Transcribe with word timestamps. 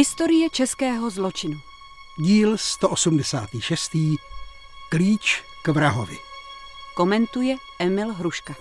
Historie 0.00 0.50
českého 0.50 1.10
zločinu. 1.10 1.60
Díl 2.18 2.58
186. 2.58 3.90
Klíč 4.88 5.42
k 5.62 5.68
vrahovi. 5.68 6.18
Komentuje 6.94 7.56
Emil 7.78 8.12
Hruška. 8.12 8.54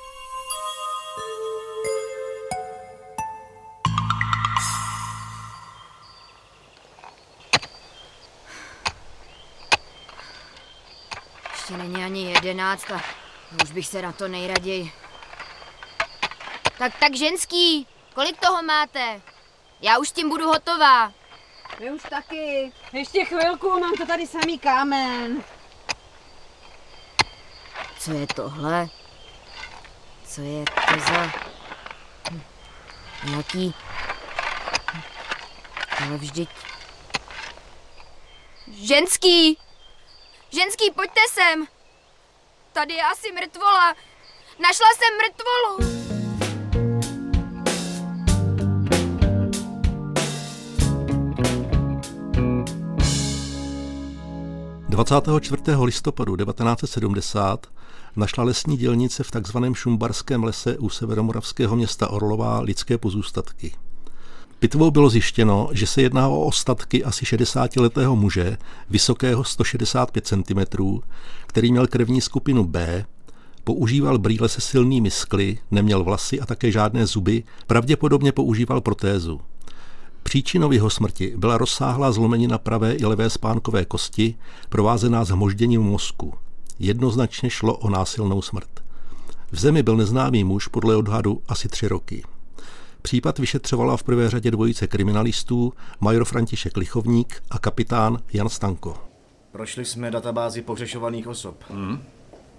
Ještě 11.54 11.77
není 11.77 12.04
ani 12.04 12.32
jedenáct 12.32 12.91
a 12.91 13.02
už 13.63 13.71
bych 13.71 13.88
se 13.88 14.02
na 14.02 14.12
to 14.12 14.27
nejraději. 14.27 14.91
Tak, 16.77 16.99
tak 16.99 17.16
ženský, 17.16 17.88
kolik 18.13 18.40
toho 18.40 18.63
máte? 18.63 19.21
Já 19.82 19.98
už 19.98 20.10
s 20.10 20.12
tím 20.12 20.30
budu 20.30 20.48
hotová. 20.48 21.20
My 21.80 21.92
už 21.92 22.02
taky. 22.10 22.72
Ještě 22.94 23.26
chvilku, 23.26 23.80
mám 23.80 23.94
to 23.98 24.06
tady 24.06 24.28
samý 24.28 24.60
kámen. 24.60 25.44
Co 28.00 28.12
je 28.12 28.28
tohle? 28.28 28.88
Co 30.26 30.42
je 30.42 30.66
to 30.66 31.00
za... 31.00 31.32
Hm, 32.32 32.42
Nějaký... 33.24 33.74
Hm, 34.94 35.02
Ale 36.05 36.18
vždyť... 36.18 36.49
Ženský! 38.68 39.58
Ženský, 40.52 40.91
pojďte 40.91 41.21
sem! 41.30 41.68
Tady 42.74 42.93
je 42.93 43.04
asi 43.04 43.32
mrtvola. 43.32 43.96
Našla 44.60 44.88
jsem 44.98 45.18
mrtvolu. 45.18 45.99
24. 55.00 55.62
listopadu 55.84 56.36
1970 56.36 57.68
našla 58.16 58.44
lesní 58.44 58.78
dělnice 58.78 59.24
v 59.24 59.32
takzvaném 59.32 59.76
Šumbarském 59.76 60.44
lese 60.44 60.78
u 60.78 60.90
severomoravského 60.90 61.76
města 61.76 62.10
Orlová 62.10 62.60
lidské 62.60 62.98
pozůstatky. 62.98 63.72
Pitvou 64.59 64.92
bylo 64.92 65.09
zjištěno, 65.09 65.70
že 65.72 65.88
se 65.88 66.02
jedná 66.02 66.28
o 66.28 66.42
ostatky 66.42 67.03
asi 67.03 67.25
60-letého 67.25 68.16
muže, 68.16 68.58
vysokého 68.90 69.44
165 69.44 70.28
cm, 70.28 70.59
který 71.47 71.72
měl 71.72 71.88
krevní 71.88 72.22
skupinu 72.22 72.64
B, 72.64 73.06
používal 73.64 74.18
brýle 74.18 74.50
se 74.50 74.62
silnými 74.62 75.12
skly, 75.12 75.58
neměl 75.72 76.03
vlasy 76.03 76.40
a 76.40 76.46
také 76.46 76.72
žádné 76.72 77.06
zuby, 77.06 77.44
pravděpodobně 77.68 78.31
používal 78.31 78.81
protézu. 78.81 79.42
Příčinou 80.23 80.72
jeho 80.72 80.89
smrti 80.89 81.34
byla 81.38 81.57
rozsáhlá 81.57 82.12
zlomenina 82.12 82.57
pravé 82.57 82.94
i 82.94 83.06
levé 83.06 83.29
spánkové 83.29 83.85
kosti, 83.85 84.35
provázená 84.69 85.23
zhmožděním 85.23 85.81
mozku. 85.81 86.34
Jednoznačně 86.79 87.50
šlo 87.50 87.78
o 87.78 87.89
násilnou 87.89 88.41
smrt. 88.41 88.69
V 89.51 89.59
zemi 89.59 89.84
byl 89.84 89.97
neznámý 89.97 90.44
muž 90.44 90.67
podle 90.67 90.95
odhadu 90.95 91.41
asi 91.47 91.69
tři 91.69 91.88
roky. 91.88 92.23
Případ 93.01 93.40
vyšetřovala 93.40 93.97
v 93.97 94.03
prvé 94.03 94.29
řadě 94.29 94.51
dvojice 94.51 94.88
kriminalistů, 94.88 95.73
major 96.00 96.25
František 96.25 96.78
Lichovník 96.78 97.44
a 97.51 97.59
kapitán 97.59 98.17
Jan 98.34 98.50
Stanko. 98.50 98.97
Prošli 99.52 99.85
jsme 99.85 100.12
databázi 100.12 100.62
pohřešovaných 100.62 101.28
osob. 101.28 101.63
Hmm. 101.69 102.03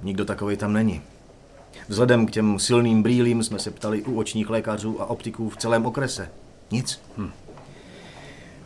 Nikdo 0.03 0.25
takový 0.25 0.56
tam 0.56 0.72
není. 0.72 1.03
Vzhledem 1.88 2.26
k 2.26 2.31
těm 2.31 2.59
silným 2.59 3.03
brýlím 3.03 3.43
jsme 3.43 3.59
se 3.59 3.70
ptali 3.70 4.03
u 4.03 4.19
očních 4.19 4.50
lékařů 4.50 5.03
a 5.03 5.06
optiků 5.06 5.49
v 5.50 5.56
celém 5.56 5.87
okrese. 5.87 6.31
Nic. 6.70 7.00
Hmm. 7.16 7.31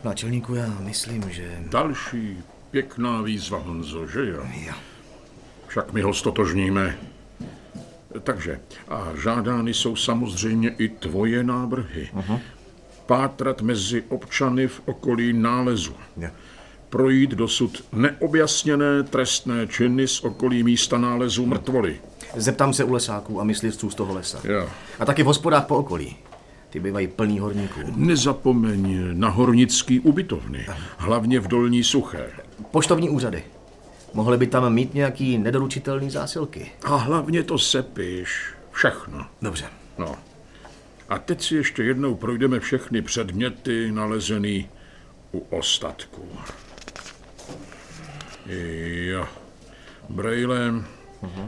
Náčelníku, 0.05 0.55
já 0.55 0.77
myslím, 0.79 1.29
že... 1.29 1.57
Další 1.69 2.37
pěkná 2.71 3.21
výzva, 3.21 3.57
Honzo, 3.57 4.07
že 4.07 4.29
jo? 4.29 4.43
Jo. 4.53 4.73
Však 5.67 5.93
my 5.93 6.01
ho 6.01 6.13
stotožníme. 6.13 6.97
Takže, 8.23 8.59
a 8.87 9.07
žádány 9.23 9.73
jsou 9.73 9.95
samozřejmě 9.95 10.69
i 10.69 10.89
tvoje 10.89 11.43
návrhy. 11.43 12.09
Uh-huh. 12.15 12.39
Pátrat 13.05 13.61
mezi 13.61 14.03
občany 14.09 14.67
v 14.67 14.81
okolí 14.85 15.33
nálezu. 15.33 15.95
Jo. 16.17 16.29
Projít 16.89 17.31
dosud 17.31 17.85
neobjasněné 17.91 19.03
trestné 19.03 19.67
činy 19.67 20.07
z 20.07 20.19
okolí 20.23 20.63
místa 20.63 20.97
nálezu 20.97 21.45
mrtvoly. 21.45 21.99
Zeptám 22.35 22.73
se 22.73 22.83
u 22.83 22.93
lesáků 22.93 23.41
a 23.41 23.43
myslivců 23.43 23.89
z 23.89 23.95
toho 23.95 24.13
lesa. 24.13 24.39
Jo. 24.43 24.69
A 24.99 25.05
taky 25.05 25.23
v 25.23 25.25
hospodách 25.25 25.65
po 25.65 25.77
okolí. 25.77 26.15
Ty 26.75 26.79
bývají 26.79 27.07
plný 27.07 27.39
horníků. 27.39 27.79
Nezapomeň 27.95 28.99
na 29.13 29.29
hornický 29.29 29.99
ubytovny, 29.99 30.65
hlavně 30.97 31.39
v 31.39 31.47
Dolní 31.47 31.83
Suché. 31.83 32.29
Poštovní 32.71 33.09
úřady. 33.09 33.43
Mohly 34.13 34.37
by 34.37 34.47
tam 34.47 34.73
mít 34.73 34.93
nějaký 34.93 35.37
nedoručitelný 35.37 36.09
zásilky. 36.09 36.71
A 36.83 36.95
hlavně 36.95 37.43
to 37.43 37.57
sepiš. 37.57 38.53
Všechno. 38.71 39.25
Dobře. 39.41 39.65
No. 39.97 40.15
A 41.09 41.19
teď 41.19 41.41
si 41.41 41.55
ještě 41.55 41.83
jednou 41.83 42.15
projdeme 42.15 42.59
všechny 42.59 43.01
předměty 43.01 43.91
nalezený 43.91 44.69
u 45.31 45.39
ostatků. 45.39 46.27
Jo. 49.09 49.27
Brejle, 50.09 50.73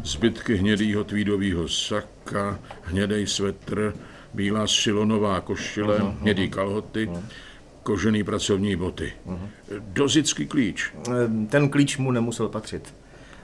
zbytky 0.04 0.56
hnědýho 0.56 1.04
tweedového 1.04 1.68
saka, 1.68 2.60
hnědej 2.84 3.28
svetr, 3.28 3.94
bílá 4.34 4.68
silonová 4.68 5.42
košile, 5.42 6.00
hnědý 6.22 6.50
kalhoty, 6.50 7.10
kožený 7.84 8.24
pracovní 8.24 8.76
boty. 8.76 9.14
Dozický 9.80 10.46
klíč. 10.48 10.94
Eh, 11.10 11.48
Ten 11.50 11.70
klíč 11.70 11.98
mu 11.98 12.12
nemusel 12.12 12.50
patřit. 12.50 12.94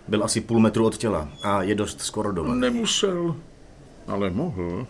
Byl 0.08 0.24
asi 0.24 0.42
půl 0.42 0.60
metru 0.60 0.86
od 0.86 0.98
těla 0.98 1.30
a 1.44 1.64
je 1.64 1.76
dost 1.76 2.02
skoro 2.02 2.32
doma. 2.32 2.56
Nemusel, 2.56 3.36
ale 4.08 4.30
mohl. 4.30 4.88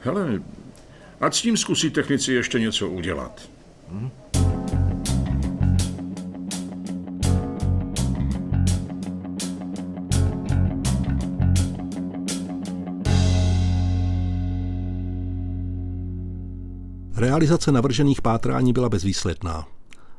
Hele, 0.00 0.42
ať 1.20 1.34
s 1.34 1.42
tím 1.42 1.56
zkusí 1.56 1.90
technici 1.90 2.32
ještě 2.32 2.58
něco 2.60 2.88
udělat. 2.88 3.48
Realizace 17.30 17.72
navržených 17.72 18.22
pátrání 18.22 18.72
byla 18.72 18.88
bezvýsledná. 18.88 19.68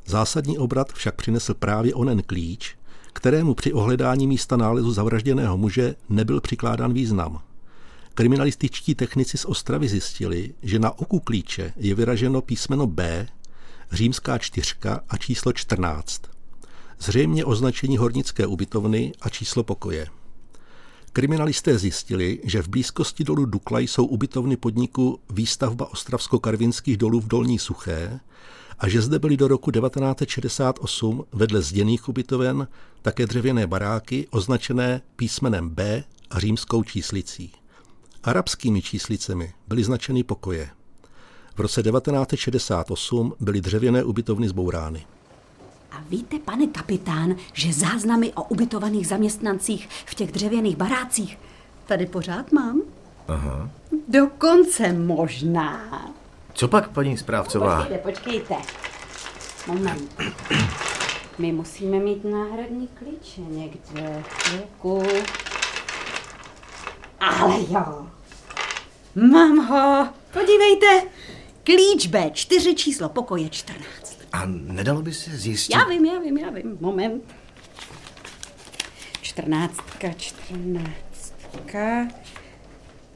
Zásadní 0.06 0.58
obrat 0.58 0.94
však 0.94 1.16
přinesl 1.16 1.54
právě 1.54 1.94
onen 1.94 2.22
klíč, 2.22 2.76
kterému 3.14 3.54
při 3.54 3.74
ohledání 3.74 4.28
místa 4.28 4.58
nálezu 4.58 4.92
zavražděného 4.92 5.58
muže 5.58 5.96
nebyl 6.10 6.42
přikládán 6.42 6.94
význam. 6.94 7.42
Kriminalističtí 8.14 8.96
technici 8.96 9.38
z 9.38 9.46
Ostravy 9.46 9.88
zjistili, 9.88 10.54
že 10.64 10.80
na 10.80 11.00
oku 11.00 11.20
klíče 11.20 11.74
je 11.76 11.96
vyraženo 11.96 12.42
písmeno 12.42 12.88
B, 12.88 13.28
římská 13.92 14.38
čtyřka 14.38 15.02
a 15.10 15.18
číslo 15.18 15.54
14. 15.54 16.22
Zřejmě 17.00 17.46
označení 17.46 17.98
hornické 17.98 18.48
ubytovny 18.48 19.12
a 19.22 19.30
číslo 19.30 19.64
pokoje. 19.64 20.08
Kriminalisté 21.14 21.78
zjistili, 21.78 22.40
že 22.44 22.62
v 22.62 22.68
blízkosti 22.68 23.24
dolu 23.24 23.46
Dukla 23.46 23.80
jsou 23.80 24.06
ubytovny 24.06 24.58
podniku 24.58 25.20
výstavba 25.30 25.92
ostravsko-karvinských 25.92 26.98
dolů 26.98 27.20
v 27.20 27.28
Dolní 27.28 27.60
Suché 27.60 28.20
a 28.80 28.90
že 28.90 29.02
zde 29.02 29.20
byly 29.20 29.38
do 29.38 29.48
roku 29.48 29.72
1968 29.72 31.24
vedle 31.34 31.62
zděných 31.62 32.10
ubytoven 32.10 32.68
také 33.02 33.26
dřevěné 33.26 33.68
baráky 33.68 34.28
označené 34.30 35.02
písmenem 35.16 35.70
B 35.70 36.04
a 36.30 36.40
římskou 36.40 36.84
číslicí. 36.84 37.52
Arabskými 38.24 38.82
číslicemi 38.82 39.54
byly 39.68 39.84
značeny 39.84 40.24
pokoje. 40.24 40.70
V 41.56 41.60
roce 41.60 41.84
1968 41.84 43.34
byly 43.40 43.62
dřevěné 43.62 44.04
ubytovny 44.04 44.50
zbourány. 44.50 45.06
A 45.92 46.04
víte, 46.10 46.40
pane 46.40 46.68
kapitán, 46.68 47.36
že 47.54 47.74
záznamy 47.74 48.34
o 48.34 48.44
ubytovaných 48.44 49.08
zaměstnancích 49.08 49.90
v 50.06 50.16
těch 50.16 50.32
dřevěných 50.32 50.76
barácích 50.78 51.38
tady 51.86 52.06
pořád 52.06 52.52
mám? 52.52 52.82
Aha. 53.28 53.70
Dokonce 54.08 54.94
možná. 54.94 55.82
Co 56.54 56.68
pak, 56.68 56.90
paní 56.90 57.18
správcová? 57.18 57.78
Počkejte, 57.78 58.04
počkejte. 58.04 58.56
Moment. 59.68 60.22
My 61.38 61.52
musíme 61.52 62.00
mít 62.00 62.26
náhradní 62.26 62.88
klíče 62.88 63.42
někde. 63.42 64.24
Chvilku. 64.30 65.04
Ale 67.20 67.56
jo. 67.70 68.08
Mám 69.16 69.58
ho. 69.58 70.08
Podívejte. 70.34 71.08
Klíč 71.64 72.10
B4, 72.10 72.76
číslo 72.76 73.10
pokoje 73.10 73.50
14. 73.50 74.11
A 74.32 74.46
nedalo 74.46 75.02
by 75.02 75.14
se 75.14 75.38
zjistit... 75.38 75.76
Já 75.76 75.86
vím, 75.86 76.06
já 76.06 76.20
vím, 76.20 76.38
já 76.38 76.50
vím. 76.50 76.78
Moment. 76.80 77.24
Čtrnáctka, 79.22 80.14
čtrnáctka. 80.18 82.08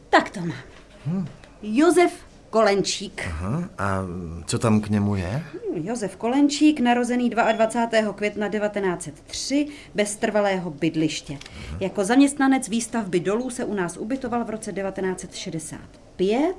Tak 0.09 0.29
to 0.29 0.39
mám. 0.39 1.27
Josef 1.61 2.25
Kolenčík. 2.49 3.23
Aha, 3.27 3.69
a 3.77 4.01
co 4.45 4.59
tam 4.59 4.81
k 4.81 4.89
němu 4.89 5.15
je? 5.15 5.43
Josef 5.73 6.15
Kolenčík, 6.15 6.79
narozený 6.79 7.29
22. 7.29 8.13
května 8.13 8.49
1903, 8.49 9.67
bez 9.95 10.15
trvalého 10.15 10.71
bydliště. 10.71 11.37
Jako 11.79 12.05
zaměstnanec 12.05 12.69
výstavby 12.69 13.19
dolů 13.19 13.49
se 13.49 13.65
u 13.65 13.73
nás 13.73 13.97
ubytoval 13.97 14.45
v 14.45 14.49
roce 14.49 14.73
1965. 14.73 16.55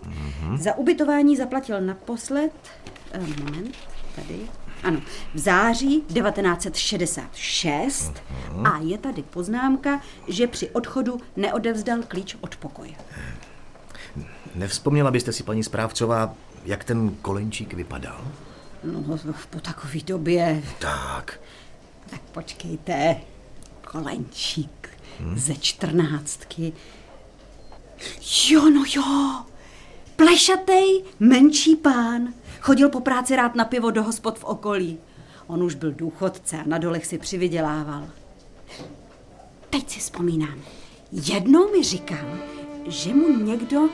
Za 0.59 0.77
ubytování 0.77 1.37
zaplatil 1.37 1.81
naposled, 1.81 2.53
eh, 3.13 3.21
moment, 3.21 3.77
tady, 4.17 4.39
ano, 4.83 5.01
v 5.35 5.39
září 5.39 6.01
1966 6.01 8.13
a 8.65 8.79
je 8.79 8.99
tady 8.99 9.23
poznámka, 9.23 10.01
že 10.29 10.47
při 10.47 10.71
odchodu 10.71 11.21
neodevzdal 11.37 11.99
klíč 12.09 12.37
od 12.41 12.57
pokoje. 12.57 12.93
Nevzpomněla 14.55 15.11
byste 15.11 15.33
si, 15.33 15.43
paní 15.43 15.65
správcová, 15.65 16.35
jak 16.65 16.85
ten 16.85 17.11
kolenčík 17.23 17.75
vypadal? 17.75 18.27
No, 18.85 19.19
po 19.51 19.61
takové 19.61 20.01
době, 20.07 20.63
Tak, 20.79 21.41
tak 22.11 22.21
počkejte, 22.21 23.17
Kolenčík 23.85 24.89
ze 25.35 25.55
čtrnáctky. 25.55 26.73
Jo, 28.49 28.71
no 28.71 28.85
jo, 28.95 29.45
plešatej, 30.17 31.05
menší 31.21 31.77
pán. 31.77 32.29
Chodil 32.67 32.89
po 32.89 33.01
práci 33.01 33.37
rád 33.37 33.55
na 33.55 33.65
pivo 33.65 33.91
do 33.91 34.03
hospod 34.03 34.39
v 34.39 34.45
okolí. 34.45 34.99
On 35.47 35.63
už 35.63 35.75
byl 35.75 35.93
důchodce 35.93 36.57
a 36.57 36.63
na 36.67 36.79
dolech 36.79 37.07
si 37.07 37.19
přivydělával. 37.19 38.09
Teď 39.71 39.91
si 39.91 40.01
vzpomínám. 40.01 40.59
Jednou 41.13 41.73
mi 41.73 41.83
říkal, 41.83 42.39
že 42.87 43.15
mu 43.15 43.39
někdo 43.39 43.89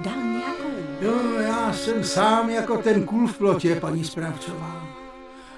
dal 0.00 0.16
nějakou... 0.16 0.68
Jo, 1.00 1.40
já 1.40 1.72
jsem 1.72 2.04
sám 2.04 2.50
jako 2.50 2.78
ten 2.78 3.04
kůl 3.04 3.26
v 3.26 3.38
plotě, 3.38 3.74
paní 3.74 4.04
správcová. 4.04 4.86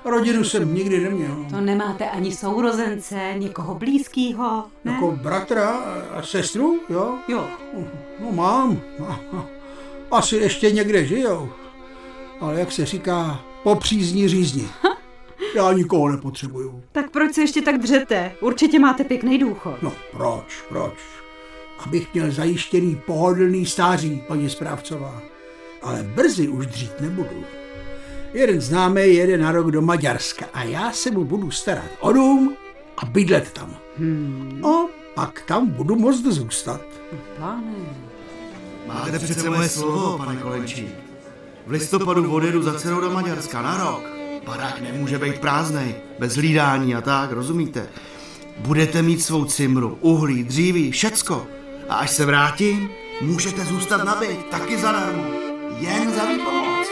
Rodinu 0.05 0.45
jsem 0.45 0.75
nikdy 0.75 1.01
neměl. 1.01 1.47
To 1.51 1.61
nemáte 1.61 2.11
ani 2.11 2.33
sourozence, 2.33 3.35
někoho 3.39 3.75
blízkého, 3.75 4.65
ne? 4.85 4.93
Jako 4.93 5.19
bratra 5.23 5.71
a 6.11 6.23
sestru, 6.23 6.81
jo? 6.89 7.19
Jo. 7.29 7.49
No 8.21 8.33
mám. 8.33 8.81
Asi 10.11 10.37
ještě 10.37 10.71
někde 10.71 11.07
žijou. 11.07 11.53
Ale 12.45 12.61
jak 12.61 12.73
se 12.73 12.87
říká, 12.87 13.41
po 13.63 13.75
přízní 13.77 14.29
řízni. 14.29 14.69
Já 15.57 15.73
nikoho 15.73 16.09
nepotřebuju. 16.09 16.83
Tak 16.93 17.11
proč 17.11 17.35
se 17.35 17.41
ještě 17.41 17.63
tak 17.63 17.79
dřete? 17.79 18.33
Určitě 18.41 18.79
máte 18.79 19.05
pěkný 19.05 19.39
důchod. 19.39 19.83
No 19.83 19.93
proč, 20.13 20.63
proč? 20.69 20.95
Abych 21.79 22.15
měl 22.15 22.31
zajištěný 22.31 23.01
pohodlný 23.07 23.67
stáří, 23.67 24.23
paní 24.29 24.51
správcová. 24.51 25.23
Ale 25.83 26.03
brzy 26.03 26.49
už 26.49 26.67
dřít 26.67 27.01
nebudu. 27.01 27.45
Jeden 28.33 28.61
známý 28.61 29.15
jede 29.15 29.39
na 29.39 29.53
rok 29.53 29.71
do 29.71 29.83
Maďarska 29.83 30.47
a 30.55 30.63
já 30.63 30.93
se 30.93 31.11
mu 31.11 31.25
budu 31.25 31.51
starat 31.51 31.91
o 32.01 32.13
dům 32.13 32.57
a 32.97 33.07
bydlet 33.07 33.53
tam. 33.53 33.77
Hmm. 33.99 34.65
A 34.65 34.87
pak 35.15 35.43
tam 35.43 35.69
budu 35.69 35.97
moct 35.97 36.25
zůstat. 36.25 36.81
Páne. 37.39 37.75
Máte 38.87 39.19
přece 39.19 39.51
moje 39.51 39.69
slovo, 39.69 40.19
pane 40.19 40.37
Kolenčík. 40.37 41.14
V 41.67 41.71
listopadu 41.71 42.33
odjedu 42.33 42.63
za 42.63 42.75
dcerou 42.75 43.01
do 43.01 43.11
Maďarska 43.11 43.63
na 43.63 43.85
rok. 43.85 44.03
Barák 44.47 44.81
nemůže 44.81 45.19
být 45.19 45.41
prázdnej, 45.41 45.95
bez 46.19 46.35
hlídání 46.35 46.95
a 46.95 47.01
tak, 47.01 47.33
rozumíte? 47.33 47.89
Budete 48.59 49.03
mít 49.03 49.23
svou 49.23 49.45
cimru, 49.45 49.99
uhlí, 50.01 50.45
dříví, 50.45 50.91
všecko. 50.91 51.47
A 51.89 51.95
až 51.95 52.11
se 52.11 52.27
vrátím, 52.27 52.91
můžete 53.21 53.65
zůstat 53.65 54.05
na 54.05 54.15
byt, 54.15 54.47
taky 54.51 54.79
zadarmo. 54.79 55.25
Jen 55.79 56.13
za 56.13 56.25
výpomoc. 56.25 56.89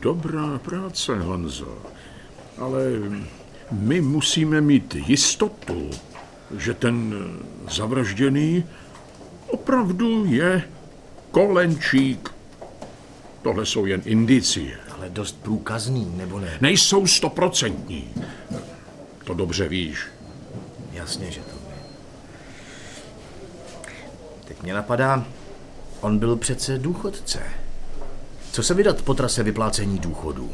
Dobrá 0.00 0.58
práce, 0.58 1.18
Honzo. 1.18 1.78
Ale 2.58 2.82
my 3.70 4.00
musíme 4.00 4.60
mít 4.60 4.94
jistotu, 4.94 5.90
že 6.56 6.74
ten 6.74 7.14
zavražděný 7.70 8.64
opravdu 9.46 10.24
je 10.24 10.62
Kolenčík. 11.30 12.28
Tohle 13.42 13.66
jsou 13.66 13.86
jen 13.86 14.02
indicie. 14.04 14.76
ale 14.94 15.10
dost 15.10 15.42
průkazný, 15.42 16.12
nebo 16.16 16.40
ne? 16.40 16.58
Nejsou 16.60 17.06
stoprocentní. 17.06 18.14
To 19.24 19.34
dobře 19.34 19.68
víš. 19.68 19.98
Jasně, 20.92 21.30
že 21.30 21.40
to 21.40 21.56
by. 21.56 21.74
Teď 24.44 24.62
mě 24.62 24.74
napadá, 24.74 25.26
on 26.00 26.18
byl 26.18 26.36
přece 26.36 26.78
důchodce. 26.78 27.42
Co 28.52 28.62
se 28.62 28.74
vydat 28.74 29.02
po 29.02 29.14
trase 29.14 29.42
vyplácení 29.42 29.98
důchodů? 29.98 30.50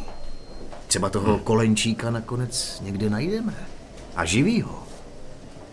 Třeba 0.86 1.10
toho 1.10 1.38
kolenčíka 1.38 2.10
nakonec 2.10 2.80
někde 2.84 3.10
najdeme. 3.10 3.66
A 4.16 4.24
živýho. 4.24 4.86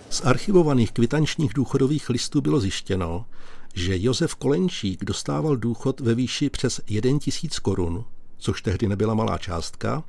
Z 0.10 0.21
archivovaných 0.25 0.92
kvitančních 0.92 1.54
důchodových 1.54 2.10
listů 2.10 2.42
bylo 2.42 2.60
zjištěno, 2.60 3.25
že 3.74 4.01
Josef 4.01 4.36
Kolenčík 4.36 5.06
dostával 5.06 5.56
důchod 5.56 6.00
ve 6.00 6.15
výši 6.15 6.50
přes 6.50 6.81
1 6.88 7.19
tisíc 7.19 7.60
korun, 7.60 8.06
což 8.38 8.62
tehdy 8.62 8.88
nebyla 8.88 9.13
malá 9.13 9.38
částka, 9.38 10.04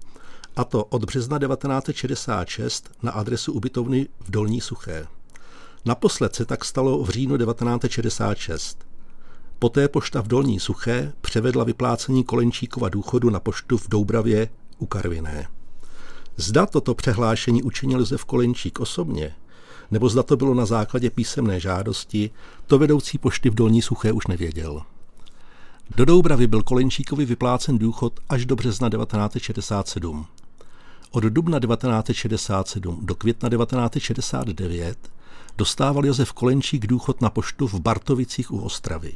a 0.57 0.65
to 0.65 0.85
od 0.85 1.05
března 1.05 1.39
1966 1.39 2.91
na 3.03 3.13
adresu 3.13 3.53
ubytovny 3.53 4.09
v 4.21 4.31
Dolní 4.31 4.61
Suché. 4.61 5.07
Naposled 5.85 6.35
se 6.35 6.45
tak 6.45 6.65
stalo 6.65 7.05
v 7.05 7.11
říjnu 7.11 7.37
1966. 7.37 8.79
Poté 9.59 9.89
pošta 9.89 10.23
v 10.23 10.29
Dolní 10.29 10.61
Suché 10.61 11.13
převedla 11.21 11.65
vyplácení 11.65 12.25
Kolenčíkova 12.25 12.89
důchodu 12.89 13.31
na 13.31 13.41
poštu 13.41 13.79
v 13.79 13.89
Doubravě 13.89 14.49
u 14.79 14.87
Karviné. 14.87 15.49
Zda 16.37 16.67
toto 16.67 16.95
přehlášení 16.95 17.63
učinil 17.63 18.01
Josef 18.01 18.25
Kolenčík 18.25 18.81
osobně, 18.81 19.35
nebo 19.91 20.09
zda 20.09 20.23
to 20.23 20.37
bylo 20.37 20.55
na 20.55 20.67
základě 20.67 21.11
písemné 21.11 21.61
žádosti, 21.61 22.31
to 22.67 22.79
vedoucí 22.79 23.19
pošty 23.19 23.51
v 23.51 23.55
Dolní 23.55 23.83
Suché 23.83 24.13
už 24.13 24.27
nevěděl. 24.27 24.83
Do 25.97 26.05
Doubravy 26.05 26.47
byl 26.47 26.63
Kolenčíkovi 26.63 27.25
vyplácen 27.25 27.79
důchod 27.79 28.21
až 28.29 28.47
do 28.47 28.57
března 28.57 28.91
1967. 28.91 30.27
Od 31.11 31.25
dubna 31.25 31.61
1967 31.61 33.01
do 33.03 33.15
května 33.15 33.49
1969 33.49 34.99
dostával 35.59 36.07
Josef 36.07 36.33
Kolenčík 36.33 36.87
důchod 36.87 37.21
na 37.21 37.31
poštu 37.31 37.69
v 37.69 37.81
Bartovicích 37.81 38.51
u 38.51 38.59
Ostravy. 38.59 39.13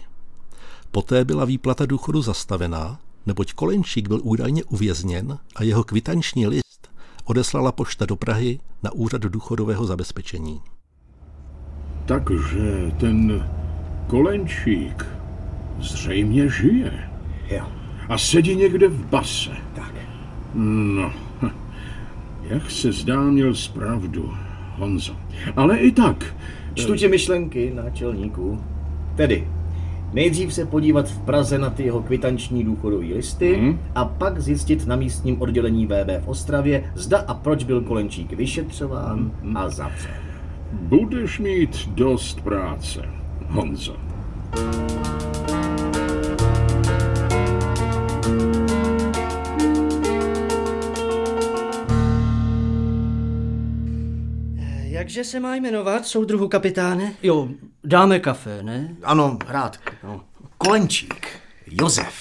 Poté 0.90 1.24
byla 1.24 1.44
výplata 1.44 1.86
důchodu 1.86 2.22
zastavená, 2.22 2.98
neboť 3.26 3.52
Kolenčík 3.52 4.08
byl 4.08 4.20
údajně 4.22 4.64
uvězněn 4.64 5.38
a 5.56 5.62
jeho 5.62 5.84
kvitanční 5.84 6.46
list 6.46 6.90
odeslala 7.24 7.72
pošta 7.72 8.06
do 8.06 8.16
Prahy 8.16 8.58
na 8.82 8.92
úřad 8.92 9.22
důchodového 9.22 9.86
zabezpečení. 9.86 10.60
Takže 12.06 12.92
ten 13.00 13.48
Kolenčík 14.06 15.06
zřejmě 15.80 16.48
žije. 16.48 17.10
Jo, 17.50 17.66
A 18.08 18.18
sedí 18.18 18.56
někde 18.56 18.88
v 18.88 19.06
base. 19.06 19.50
tak. 19.74 19.94
No, 20.54 21.12
jak 22.42 22.70
se 22.70 22.92
zdá, 22.92 23.20
měl 23.22 23.54
zpravdu, 23.54 24.34
Honzo. 24.76 25.16
Ale 25.56 25.78
i 25.78 25.92
tak, 25.92 26.36
Čtu 26.74 26.96
ti 26.96 27.08
myšlenky, 27.08 27.72
náčelníku. 27.74 28.64
Tedy, 29.16 29.48
nejdřív 30.12 30.54
se 30.54 30.66
podívat 30.66 31.08
v 31.08 31.18
Praze 31.18 31.58
na 31.58 31.70
ty 31.70 31.82
jeho 31.82 32.02
kvitanční 32.02 32.64
důchodové 32.64 33.04
listy 33.06 33.56
Mhm. 33.56 33.78
a 33.94 34.04
pak 34.04 34.40
zjistit 34.40 34.86
na 34.86 34.96
místním 34.96 35.42
oddělení 35.42 35.86
VB 35.86 36.18
v 36.24 36.28
Ostravě, 36.28 36.84
zda 36.94 37.18
a 37.18 37.34
proč 37.34 37.64
byl 37.64 37.80
Kolenčík 37.80 38.32
vyšetřován 38.32 39.30
a 39.54 39.68
zavřen. 39.68 40.10
budeš 40.72 41.38
mít 41.38 41.88
dost 41.94 42.40
práce, 42.40 43.02
Honzo. 43.48 43.96
Jakže 55.08 55.24
se 55.24 55.40
má 55.40 55.56
jmenovat, 55.56 56.06
soudruhu 56.06 56.48
kapitáne? 56.48 57.14
Jo, 57.22 57.48
dáme 57.84 58.20
kafe, 58.20 58.62
ne? 58.62 58.96
Ano, 59.02 59.38
rád. 59.46 59.78
No. 60.04 60.24
Kolenčík. 60.58 61.26
Josef. 61.66 62.14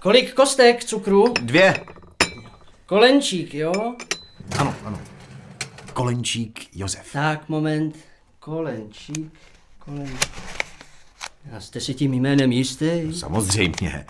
Kolik 0.00 0.34
kostek 0.34 0.84
cukru? 0.84 1.34
Dvě. 1.42 1.74
Kolenčík, 2.86 3.54
jo? 3.54 3.72
Ano, 4.58 4.74
ano. 4.84 5.00
Kolenčík 5.92 6.76
Josef. 6.76 7.12
Tak, 7.12 7.48
moment. 7.48 7.96
Kolenčík, 8.38 9.32
kolenčík. 9.78 10.30
A 11.56 11.60
jste 11.60 11.80
si 11.80 11.94
tím 11.94 12.14
jménem 12.14 12.52
jistý? 12.52 13.14
Samozřejmě. 13.14 14.06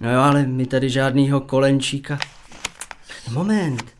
No 0.00 0.12
jo, 0.12 0.20
ale 0.20 0.46
my 0.46 0.66
tady 0.66 0.90
žádnýho 0.90 1.40
kolenčíka. 1.40 2.18
Moment. 3.32 3.97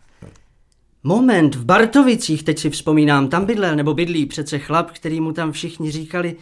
Moment, 1.09 1.55
v 1.55 1.65
Bartovicích, 1.65 2.43
teď 2.43 2.59
si 2.59 2.71
vzpomínám, 2.71 3.29
tam 3.29 3.45
bydlel, 3.45 3.77
nebo 3.77 3.95
bydlí 3.95 4.27
přece 4.27 4.59
chlap, 4.59 4.91
který 4.91 5.21
mu 5.21 5.33
tam 5.33 5.53
všichni 5.53 5.91
říkali, 5.91 6.37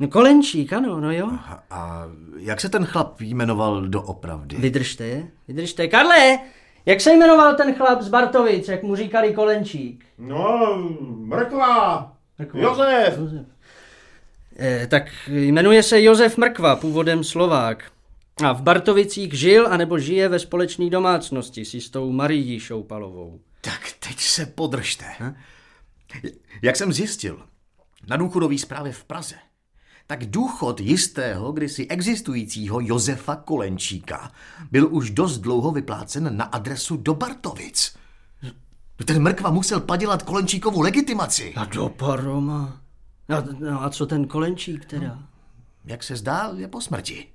no 0.00 0.08
Kolenčík, 0.08 0.72
ano, 0.72 1.00
no 1.00 1.12
jo. 1.12 1.30
A, 1.32 1.62
a 1.70 2.06
jak 2.38 2.60
se 2.60 2.68
ten 2.68 2.84
chlap 2.84 3.20
jmenoval 3.20 3.88
doopravdy? 3.88 4.56
Vydržte, 4.56 5.22
vydržte. 5.48 5.88
Karle, 5.88 6.38
jak 6.86 7.00
se 7.00 7.12
jmenoval 7.12 7.54
ten 7.54 7.74
chlap 7.74 8.02
z 8.02 8.08
Bartovic, 8.08 8.68
jak 8.68 8.82
mu 8.82 8.96
říkali 8.96 9.34
Kolenčík? 9.34 10.04
No, 10.18 10.76
mrkva. 11.18 12.12
Josef. 12.54 13.18
Josef. 13.18 13.46
Eh, 14.58 14.86
tak 14.86 15.02
jmenuje 15.28 15.82
se 15.82 16.02
Josef 16.02 16.36
Mrkva, 16.36 16.76
původem 16.76 17.24
Slovák. 17.24 17.84
A 18.44 18.52
v 18.52 18.62
Bartovicích 18.62 19.32
žil 19.32 19.66
anebo 19.70 19.98
žije 19.98 20.28
ve 20.28 20.38
společné 20.38 20.90
domácnosti 20.90 21.64
s 21.64 21.74
jistou 21.74 22.12
Marií 22.12 22.60
Šoupalovou. 22.60 23.40
Teď 24.08 24.20
se 24.20 24.46
podržte. 24.46 25.04
Hm? 25.20 25.34
Jak 26.62 26.76
jsem 26.76 26.92
zjistil, 26.92 27.46
na 28.08 28.16
důchodové 28.16 28.58
zprávě 28.58 28.92
v 28.92 29.04
Praze, 29.04 29.34
tak 30.06 30.26
důchod 30.26 30.80
jistého, 30.80 31.52
kdysi 31.52 31.86
existujícího 31.86 32.80
Josefa 32.80 33.36
Kolenčíka 33.36 34.32
byl 34.70 34.88
už 34.90 35.10
dost 35.10 35.38
dlouho 35.38 35.72
vyplácen 35.72 36.36
na 36.36 36.44
adresu 36.44 36.96
do 36.96 37.14
Bartovic. 37.14 37.96
Ten 39.04 39.22
mrkva 39.22 39.50
musel 39.50 39.80
padělat 39.80 40.22
Kolenčíkovu 40.22 40.80
legitimaci. 40.80 41.54
A 41.56 41.64
do 41.64 41.88
paroma. 41.88 42.80
No, 43.28 43.44
no 43.58 43.82
a 43.82 43.90
co 43.90 44.06
ten 44.06 44.26
Kolenčík 44.26 44.84
teda? 44.84 45.22
Jak 45.84 46.02
se 46.02 46.16
zdá, 46.16 46.52
je 46.56 46.68
po 46.68 46.80
smrti. 46.80 47.26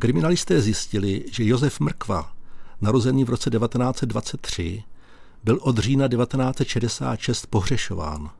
Kriminalisté 0.00 0.60
zjistili, 0.60 1.24
že 1.32 1.44
Josef 1.44 1.80
Mrkva, 1.80 2.32
narozený 2.80 3.24
v 3.24 3.28
roce 3.28 3.50
1923, 3.50 4.82
byl 5.44 5.58
od 5.62 5.78
října 5.78 6.08
1966 6.08 7.46
pohřešován. 7.46 8.30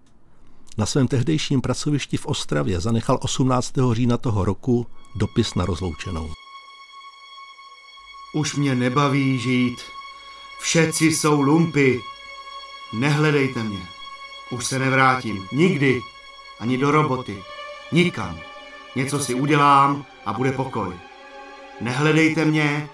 Na 0.79 0.87
svém 0.87 1.09
tehdejším 1.09 1.61
pracovišti 1.61 2.17
v 2.17 2.27
Ostravě 2.27 2.81
zanechal 2.81 3.19
18. 3.23 3.73
října 3.93 4.17
toho 4.17 4.45
roku 4.45 4.87
dopis 5.17 5.55
na 5.55 5.65
rozloučenou. 5.65 6.31
Už 8.35 8.57
mě 8.57 8.75
nebaví 8.75 9.39
žít. 9.39 9.79
Všetci 10.61 11.05
jsou 11.05 11.41
lumpy. 11.41 12.01
Nehledejte 12.93 13.63
mě. 13.63 13.83
Už 14.51 14.67
se 14.67 14.79
nevrátím. 14.79 15.47
Nikdy. 15.53 16.01
Ani 16.61 16.79
do 16.79 16.91
roboty. 16.91 17.43
Nikam. 17.93 18.39
Něco 18.97 19.19
si 19.19 19.35
udělám 19.35 20.05
a 20.27 20.33
bude 20.33 20.53
pokoj. 20.53 21.10
Nehledejte 21.81 22.45
mě, 22.45 22.89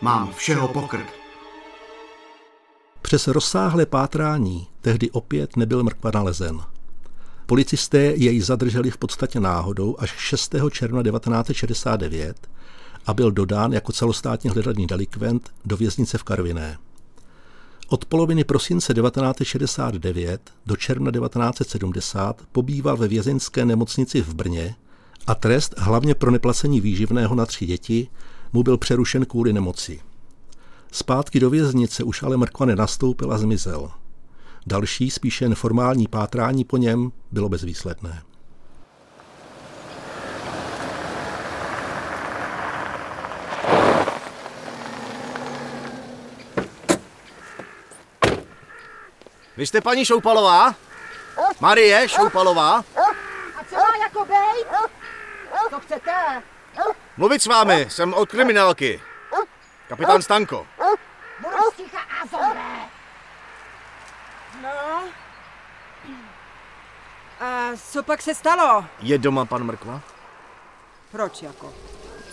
mám 0.00 0.32
všeho 0.32 0.68
pokrk. 0.68 1.06
Přes 3.02 3.26
rozsáhlé 3.26 3.86
pátrání 3.86 4.66
tehdy 4.80 5.10
opět 5.10 5.56
nebyl 5.56 5.84
mrkva 5.84 6.10
nalezen. 6.14 6.60
Policisté 7.46 7.98
jej 7.98 8.40
zadrželi 8.40 8.90
v 8.90 8.96
podstatě 8.96 9.40
náhodou 9.40 9.96
až 9.98 10.10
6. 10.18 10.54
června 10.70 11.02
1969 11.02 12.48
a 13.06 13.14
byl 13.14 13.30
dodán 13.30 13.72
jako 13.72 13.92
celostátně 13.92 14.50
hledaný 14.50 14.86
delikvent 14.86 15.50
do 15.64 15.76
věznice 15.76 16.18
v 16.18 16.22
Karviné. 16.22 16.78
Od 17.88 18.04
poloviny 18.04 18.44
prosince 18.44 18.94
1969 18.94 20.50
do 20.66 20.76
června 20.76 21.10
1970 21.10 22.42
pobýval 22.52 22.96
ve 22.96 23.08
vězeňské 23.08 23.64
nemocnici 23.64 24.20
v 24.22 24.34
Brně 24.34 24.74
a 25.26 25.34
trest 25.34 25.74
hlavně 25.78 26.14
pro 26.14 26.30
neplacení 26.30 26.80
výživného 26.80 27.34
na 27.34 27.46
tři 27.46 27.66
děti 27.66 28.08
mu 28.52 28.62
byl 28.62 28.78
přerušen 28.78 29.24
kvůli 29.24 29.52
nemoci. 29.52 30.00
Zpátky 30.92 31.40
do 31.40 31.50
věznice 31.50 32.04
už 32.04 32.22
ale 32.22 32.36
mrkva 32.36 32.66
nenastoupil 32.66 33.32
a 33.32 33.38
zmizel. 33.38 33.90
Další, 34.66 35.10
spíše 35.10 35.44
jen 35.44 35.54
formální 35.54 36.08
pátrání 36.08 36.64
po 36.64 36.76
něm 36.76 37.12
bylo 37.32 37.48
bezvýsledné. 37.48 38.22
Vy 49.56 49.66
jste 49.66 49.80
paní 49.80 50.04
Šoupalová? 50.04 50.74
Marie 51.60 52.08
Šoupalová? 52.08 52.76
A 53.56 53.64
co 53.70 53.76
má 53.76 53.96
jako 54.02 54.24
bejt? 54.24 54.99
Co 55.70 55.80
chcete? 55.80 56.42
Mluvit 57.16 57.42
s 57.42 57.46
vámi, 57.46 57.86
jsem 57.88 58.14
od 58.14 58.28
kriminálky. 58.30 59.00
Kapitán 59.88 60.22
Stanko. 60.22 60.66
Budu 61.42 61.56
sticha 61.72 61.98
a 62.00 62.24
dobré. 62.26 62.88
No. 64.62 65.02
A 67.40 67.68
co 67.90 68.02
pak 68.02 68.22
se 68.22 68.34
stalo? 68.34 68.84
Je 69.00 69.18
doma 69.18 69.44
pan 69.44 69.64
Mrkva? 69.64 70.00
Proč 71.12 71.42
jako? 71.42 71.74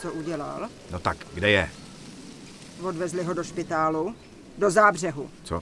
Co 0.01 0.11
udělal? 0.11 0.69
No 0.91 0.99
tak, 0.99 1.17
kde 1.33 1.49
je? 1.49 1.71
Odvezli 2.83 3.23
ho 3.23 3.33
do 3.33 3.43
špitálu. 3.43 4.15
Do 4.57 4.71
zábřehu. 4.71 5.31
Co? 5.43 5.61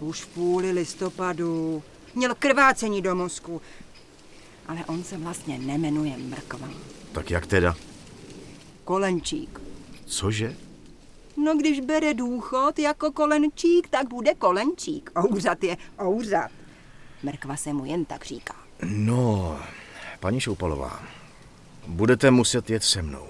Už 0.00 0.20
v 0.22 0.26
půli 0.26 0.70
listopadu. 0.70 1.82
Měl 2.14 2.34
krvácení 2.34 3.02
do 3.02 3.14
mozku. 3.14 3.62
Ale 4.68 4.78
on 4.86 5.04
se 5.04 5.16
vlastně 5.16 5.58
nemenuje 5.58 6.16
Mrkva. 6.16 6.68
Tak 7.12 7.30
jak 7.30 7.46
teda? 7.46 7.74
Kolenčík. 8.84 9.60
Cože? 10.06 10.56
No 11.36 11.54
když 11.54 11.80
bere 11.80 12.14
důchod 12.14 12.78
jako 12.78 13.12
kolenčík, 13.12 13.88
tak 13.88 14.08
bude 14.08 14.34
kolenčík. 14.34 15.10
Ouřad 15.16 15.64
je 15.64 15.76
ouřad. 16.04 16.50
Mrkva 17.22 17.56
se 17.56 17.72
mu 17.72 17.84
jen 17.84 18.04
tak 18.04 18.24
říká. 18.24 18.54
No, 18.84 19.58
paní 20.20 20.40
Šoupalová, 20.40 21.02
budete 21.86 22.30
muset 22.30 22.70
jet 22.70 22.84
se 22.84 23.02
mnou 23.02 23.26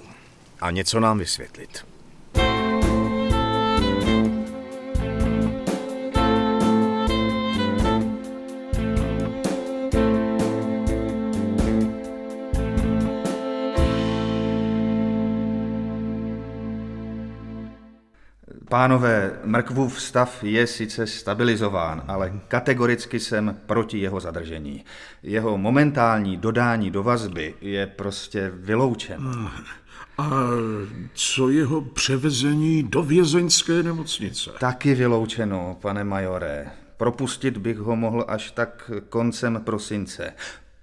a 0.61 0.71
něco 0.71 1.01
nám 1.01 1.19
vysvětlit. 1.19 1.91
Pánové, 18.73 19.33
mrkvův 19.45 20.02
stav 20.02 20.45
je 20.45 20.67
sice 20.67 21.07
stabilizován, 21.07 22.02
ale 22.09 22.33
kategoricky 22.49 23.21
jsem 23.21 23.57
proti 23.67 23.99
jeho 23.99 24.21
zadržení. 24.21 24.85
Jeho 25.23 25.59
momentální 25.59 26.37
dodání 26.37 26.91
do 26.91 27.02
vazby 27.02 27.55
je 27.61 27.87
prostě 27.87 28.52
vyloučen. 28.55 29.50
A 30.19 30.31
co 31.14 31.50
jeho 31.50 31.81
převezení 31.81 32.83
do 32.83 33.02
vězeňské 33.02 33.83
nemocnice? 33.83 34.50
Taky 34.61 34.95
vyloučeno, 34.95 35.79
pane 35.83 36.05
majore. 36.05 36.67
Propustit 36.97 37.59
bych 37.59 37.79
ho 37.79 37.97
mohl 37.97 38.25
až 38.29 38.50
tak 38.50 38.91
koncem 39.09 39.61
prosince. 39.64 40.33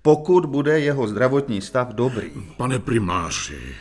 Pokud 0.01 0.46
bude 0.46 0.79
jeho 0.79 1.08
zdravotní 1.08 1.62
stav 1.62 1.88
dobrý. 1.88 2.31
Pane 2.58 2.79
primáři, 2.79 3.75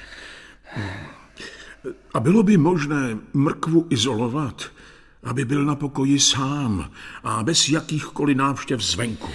a 2.15 2.21
bylo 2.21 2.43
by 2.43 2.57
možné 2.57 3.19
mrkvu 3.35 3.87
izolovat, 3.91 4.71
aby 5.23 5.45
byl 5.45 5.65
na 5.65 5.75
pokoji 5.75 6.21
sám 6.21 6.91
a 7.25 7.43
bez 7.43 7.69
jakýchkoliv 7.69 8.37
návštěv 8.37 8.81
zvenku. 8.81 9.29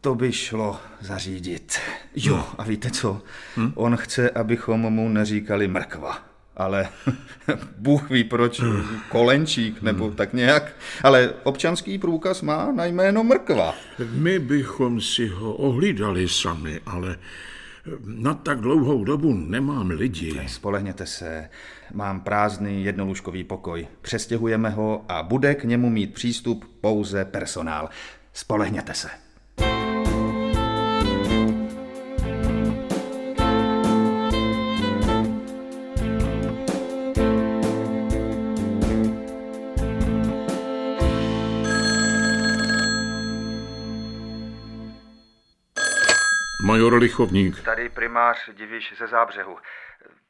To 0.00 0.14
by 0.14 0.32
šlo 0.32 0.80
zařídit. 1.00 1.78
Jo, 2.16 2.44
a 2.58 2.64
víte 2.64 2.90
co? 2.90 3.22
Hm? 3.56 3.72
On 3.74 3.96
chce, 3.96 4.30
abychom 4.30 4.80
mu 4.80 5.08
neříkali 5.08 5.68
mrkva. 5.68 6.18
Ale 6.56 6.88
Bůh 7.78 8.10
ví 8.10 8.24
proč, 8.24 8.60
kolenčík 9.08 9.82
nebo 9.82 10.10
tak 10.10 10.32
nějak. 10.32 10.72
Ale 11.02 11.32
občanský 11.42 11.98
průkaz 11.98 12.42
má 12.42 12.72
na 12.72 12.84
jméno 12.84 13.24
mrkva. 13.24 13.74
My 14.12 14.38
bychom 14.38 15.00
si 15.00 15.28
ho 15.28 15.54
ohlídali 15.54 16.28
sami, 16.28 16.80
ale 16.86 17.16
na 18.04 18.34
tak 18.34 18.60
dlouhou 18.60 19.04
dobu 19.04 19.34
nemám 19.34 19.90
lidi. 19.90 20.40
Spolehněte 20.48 21.06
se, 21.06 21.50
mám 21.92 22.20
prázdný 22.20 22.84
jednolůžkový 22.84 23.44
pokoj. 23.44 23.86
Přestěhujeme 24.00 24.70
ho 24.70 25.04
a 25.08 25.22
bude 25.22 25.54
k 25.54 25.64
němu 25.64 25.90
mít 25.90 26.14
přístup 26.14 26.64
pouze 26.80 27.24
personál. 27.24 27.88
Spolehněte 28.32 28.94
se. 28.94 29.23
Major 46.94 47.02
Lichovník. 47.02 47.62
Tady 47.62 47.88
primář 47.88 48.50
Diviš 48.52 48.94
ze 48.98 49.06
Zábřehu. 49.06 49.58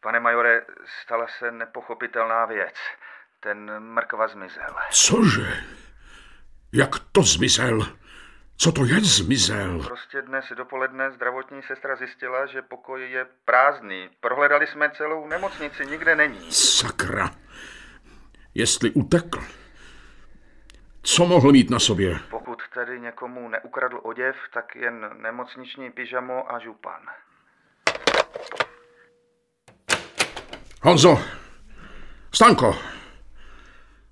Pane 0.00 0.20
majore, 0.20 0.62
stala 1.02 1.26
se 1.38 1.50
nepochopitelná 1.50 2.44
věc. 2.46 2.74
Ten 3.40 3.80
mrkva 3.80 4.28
zmizel. 4.28 4.74
Cože? 4.90 5.64
Jak 6.72 6.90
to 7.12 7.22
zmizel? 7.22 7.78
Co 8.56 8.72
to 8.72 8.84
je 8.84 9.00
zmizel? 9.00 9.82
Prostě 9.82 10.22
dnes 10.22 10.44
dopoledne 10.56 11.10
zdravotní 11.10 11.62
sestra 11.62 11.96
zjistila, 11.96 12.46
že 12.46 12.62
pokoj 12.62 13.10
je 13.10 13.26
prázdný. 13.44 14.08
Prohledali 14.20 14.66
jsme 14.66 14.90
celou 14.90 15.26
nemocnici, 15.26 15.86
nikde 15.86 16.16
není. 16.16 16.52
Sakra. 16.52 17.30
Jestli 18.54 18.90
utekl, 18.90 19.44
co 21.02 21.26
mohl 21.26 21.52
mít 21.52 21.70
na 21.70 21.78
sobě? 21.78 22.18
Pokud 22.30 22.43
tedy 22.74 23.00
někomu 23.00 23.48
neukradl 23.48 24.00
oděv, 24.02 24.36
tak 24.54 24.76
jen 24.76 25.10
nemocniční 25.22 25.90
pyžamo 25.90 26.54
a 26.54 26.58
župan. 26.58 27.00
Honzo! 30.82 31.18
Stanko! 32.34 32.78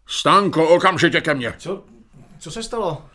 Stanko, 0.07 0.69
okamžitě 0.69 1.21
ke 1.21 1.35
mně. 1.35 1.55
Co? 1.59 1.85
Co 2.39 2.51
se 2.51 2.63
stalo? 2.63 3.11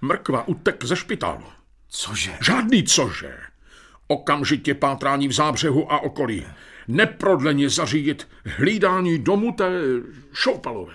Mrkva 0.00 0.48
utek 0.48 0.84
ze 0.84 0.96
špitálu. 0.96 1.44
Cože? 1.88 2.38
Žádný 2.40 2.84
cože. 2.84 3.38
Okamžitě 4.06 4.74
pátrání 4.74 5.28
v 5.28 5.32
zábřehu 5.32 5.92
a 5.92 5.98
okolí. 5.98 6.46
Neprodleně 6.88 7.68
zařídit 7.68 8.28
hlídání 8.44 9.18
domu 9.18 9.52
té 9.52 9.70
Šoupalové. 10.32 10.94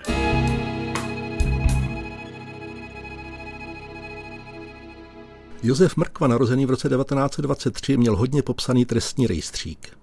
Josef 5.67 5.97
Mrkva, 5.97 6.27
narozený 6.27 6.65
v 6.65 6.69
roce 6.69 6.89
1923, 6.89 7.97
měl 7.97 8.15
hodně 8.15 8.41
popsaný 8.41 8.85
trestní 8.85 9.27
rejstřík. 9.27 9.97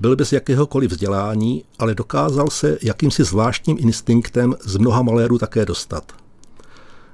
Byl 0.00 0.16
bez 0.16 0.32
jakéhokoliv 0.32 0.90
vzdělání, 0.90 1.64
ale 1.78 1.94
dokázal 1.94 2.50
se 2.50 2.78
jakýmsi 2.82 3.24
zvláštním 3.24 3.76
instinktem 3.80 4.54
z 4.60 4.76
mnoha 4.76 5.02
malérů 5.02 5.38
také 5.38 5.64
dostat. 5.64 6.12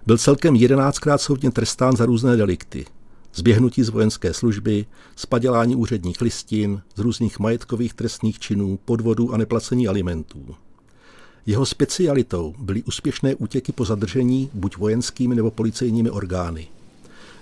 Byl 0.07 0.19
celkem 0.19 0.57
jedenáctkrát 0.57 1.21
soudně 1.21 1.51
trestán 1.51 1.97
za 1.97 2.07
různé 2.07 2.37
delikty. 2.37 2.87
Zběhnutí 3.35 3.83
z 3.83 3.89
vojenské 3.89 4.35
služby, 4.35 4.87
spadělání 5.17 5.77
úředních 5.77 6.21
listin, 6.21 6.83
z 6.97 6.99
různých 6.99 7.39
majetkových 7.39 7.95
trestných 7.95 8.39
činů, 8.39 8.79
podvodů 8.85 9.35
a 9.35 9.37
neplacení 9.37 9.89
alimentů. 9.89 10.55
Jeho 11.47 11.67
specialitou 11.67 12.55
byly 12.59 12.83
úspěšné 12.83 13.35
útěky 13.35 13.73
po 13.73 13.85
zadržení 13.85 14.51
buď 14.55 14.77
vojenskými 14.77 15.35
nebo 15.35 15.51
policejními 15.51 16.11
orgány. 16.11 16.69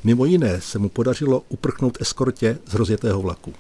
Mimo 0.07 0.25
jiné 0.25 0.61
se 0.61 0.79
mu 0.79 0.89
podařilo 0.89 1.43
uprchnout 1.49 1.99
eskortě 2.01 2.59
z 2.67 2.75
rozjetého 2.75 3.23
vlaku. 3.23 3.53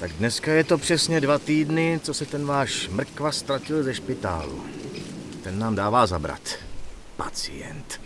Tak 0.00 0.12
dneska 0.12 0.52
je 0.52 0.64
to 0.64 0.78
přesně 0.78 1.20
dva 1.20 1.38
týdny, 1.38 2.00
co 2.02 2.14
se 2.14 2.26
ten 2.26 2.46
váš 2.46 2.88
mrkva 2.88 3.32
ztratil 3.32 3.82
ze 3.82 3.94
špitálu. 3.94 4.62
Ten 5.42 5.58
nám 5.58 5.74
dává 5.74 6.06
zabrat. 6.06 6.40
Pacient. 7.16 8.00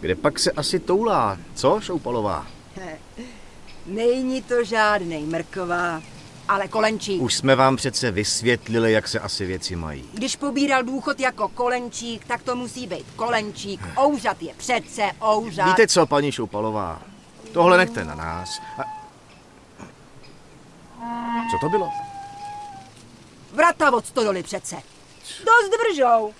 Kde 0.00 0.14
pak 0.14 0.38
se 0.38 0.50
asi 0.50 0.78
toulá, 0.78 1.38
co, 1.54 1.80
Šoupalová? 1.82 2.46
Není 3.86 4.42
to 4.42 4.64
žádnej 4.64 5.26
mrková, 5.26 6.02
ale 6.48 6.68
kolenčík. 6.68 7.22
Už 7.22 7.34
jsme 7.34 7.56
vám 7.56 7.76
přece 7.76 8.10
vysvětlili, 8.10 8.92
jak 8.92 9.08
se 9.08 9.20
asi 9.20 9.46
věci 9.46 9.76
mají. 9.76 10.10
Když 10.14 10.36
pobíral 10.36 10.82
důchod 10.82 11.20
jako 11.20 11.48
kolenčík, 11.48 12.24
tak 12.24 12.42
to 12.42 12.56
musí 12.56 12.86
být 12.86 13.06
kolenčík. 13.16 13.80
Ouřad 13.96 14.42
je 14.42 14.54
přece 14.54 15.10
ouřad. 15.22 15.66
Víte 15.66 15.86
co, 15.86 16.06
paní 16.06 16.32
Šoupalová? 16.32 17.02
Tohle 17.52 17.76
nechte 17.76 18.04
na 18.04 18.14
nás. 18.14 18.60
A... 18.78 18.82
Co 21.50 21.56
to 21.60 21.68
bylo? 21.68 21.88
Vrata 23.52 23.92
od 23.92 24.06
stodoly 24.06 24.42
přece. 24.42 24.76
Dost 25.38 25.70
držou. 25.88 26.34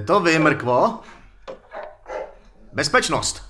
To 0.00 0.20
vy, 0.20 0.38
mrkvo? 0.38 1.00
Bezpečnost. 2.72 3.42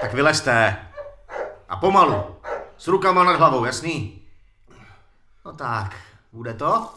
Tak 0.00 0.14
vylezte. 0.14 0.76
A 1.68 1.76
pomalu. 1.76 2.36
S 2.78 2.86
rukama 2.86 3.24
nad 3.24 3.36
hlavou, 3.36 3.64
jasný? 3.64 4.22
No 5.44 5.52
tak, 5.52 5.96
bude 6.32 6.54
to? 6.54 6.94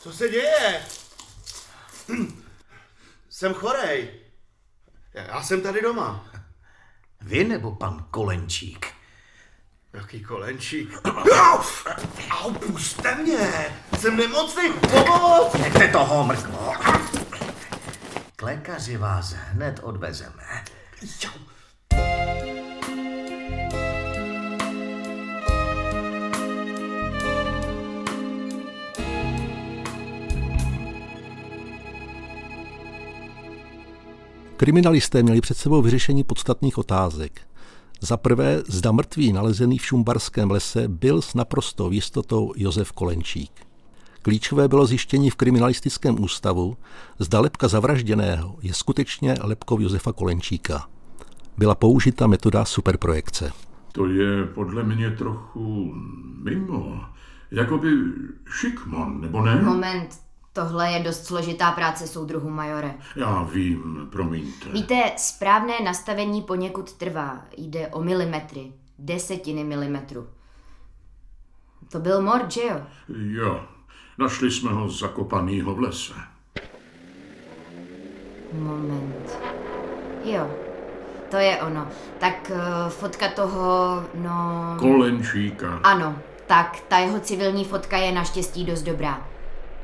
Co 0.00 0.12
se 0.12 0.28
děje? 0.28 0.82
Jsem 3.30 3.54
chorej. 3.54 4.20
Já 5.14 5.42
jsem 5.42 5.60
tady 5.62 5.82
doma. 5.82 6.24
Vy 7.20 7.44
nebo 7.44 7.74
pan 7.74 8.06
Kolenčík? 8.10 8.96
Jaký 9.92 10.24
kolenčík? 10.24 11.00
Au, 12.30 12.52
puste 12.52 13.14
mě! 13.14 13.66
Jsem 13.98 14.16
nemocný, 14.16 14.72
pomoc! 14.72 15.52
Nechte 15.52 15.88
toho, 15.88 16.24
mrkvo. 16.24 16.72
Lékaři 18.46 18.96
vás 18.96 19.32
hned 19.32 19.80
odvezeme. 19.82 20.42
Jo. 21.24 21.30
Kriminalisté 34.56 35.22
měli 35.22 35.40
před 35.40 35.56
sebou 35.56 35.82
vyřešení 35.82 36.24
podstatných 36.24 36.78
otázek. 36.78 37.40
Za 38.00 38.16
prvé, 38.16 38.62
zda 38.68 38.92
mrtvý 38.92 39.32
nalezený 39.32 39.78
v 39.78 39.86
Šumbarském 39.86 40.50
lese 40.50 40.88
byl 40.88 41.22
s 41.22 41.34
naprostou 41.34 41.90
jistotou 41.90 42.52
Josef 42.56 42.92
Kolenčík. 42.92 43.65
Klíčové 44.26 44.68
bylo 44.68 44.86
zjištění 44.86 45.30
v 45.30 45.36
kriminalistickém 45.36 46.22
ústavu, 46.22 46.76
zda 47.18 47.40
lepka 47.40 47.68
zavražděného 47.68 48.56
je 48.62 48.74
skutečně 48.74 49.34
lepkou 49.40 49.80
Josefa 49.80 50.12
Kolenčíka. 50.12 50.88
Byla 51.58 51.74
použita 51.74 52.26
metoda 52.26 52.64
superprojekce. 52.64 53.52
To 53.92 54.06
je 54.06 54.44
podle 54.44 54.82
mě 54.82 55.10
trochu 55.10 55.94
mimo. 56.42 57.00
Jakoby 57.50 57.88
šikmon, 58.60 59.20
nebo 59.20 59.44
ne? 59.44 59.62
Moment, 59.62 60.08
tohle 60.52 60.92
je 60.92 61.02
dost 61.02 61.24
složitá 61.24 61.72
práce 61.72 62.06
soudruhu 62.06 62.50
majore. 62.50 62.94
Já 63.16 63.42
vím, 63.42 64.08
promiňte. 64.12 64.72
Víte, 64.72 65.12
správné 65.16 65.74
nastavení 65.84 66.42
poněkud 66.42 66.92
trvá. 66.92 67.44
Jde 67.56 67.88
o 67.88 68.02
milimetry, 68.02 68.72
desetiny 68.98 69.64
milimetru. 69.64 70.26
To 71.92 71.98
byl 71.98 72.22
mord, 72.22 72.52
že 72.52 72.62
jo? 72.62 72.80
Jo, 73.08 73.64
našli 74.18 74.50
jsme 74.50 74.72
ho 74.72 74.88
zakopanýho 74.88 75.74
v 75.74 75.80
lese. 75.80 76.14
Moment. 78.52 79.38
Jo, 80.24 80.50
to 81.30 81.36
je 81.36 81.56
ono. 81.56 81.88
Tak 82.18 82.52
uh, 82.54 82.90
fotka 82.90 83.28
toho, 83.28 84.02
no... 84.14 84.76
Kolenčíka. 84.78 85.80
Ano, 85.82 86.18
tak 86.46 86.80
ta 86.88 86.98
jeho 86.98 87.20
civilní 87.20 87.64
fotka 87.64 87.96
je 87.96 88.12
naštěstí 88.12 88.64
dost 88.64 88.82
dobrá. 88.82 89.28